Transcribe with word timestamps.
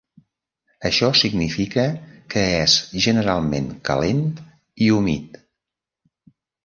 Això 0.89 1.09
significa 1.19 1.83
que 2.35 2.45
és 2.61 2.77
generalment 3.07 3.67
calent 3.91 4.25
i 4.87 4.89
humit. 4.97 5.39